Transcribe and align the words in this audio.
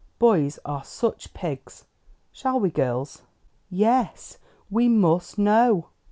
"Boys 0.17 0.57
are 0.65 0.83
such 0.83 1.31
pigs! 1.31 1.85
Shall 2.31 2.59
we, 2.59 2.71
girls?" 2.71 3.21
"Yes, 3.69 4.39
we 4.67 4.89
must 4.89 5.37
know." 5.37 5.89